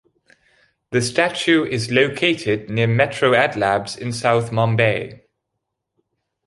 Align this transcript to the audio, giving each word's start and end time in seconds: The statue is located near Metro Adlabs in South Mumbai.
The 0.89 0.99
statue 0.99 1.63
is 1.63 1.91
located 1.91 2.71
near 2.71 2.87
Metro 2.87 3.33
Adlabs 3.33 3.95
in 3.95 4.11
South 4.11 4.49
Mumbai. 4.49 5.21